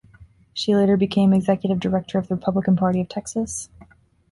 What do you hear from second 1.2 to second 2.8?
executive director of the Republican